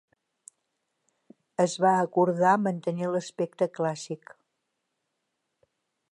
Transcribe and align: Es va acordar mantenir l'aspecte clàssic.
Es 1.65 1.75
va 1.83 1.91
acordar 2.05 2.53
mantenir 2.67 3.09
l'aspecte 3.11 3.67
clàssic. 3.81 4.33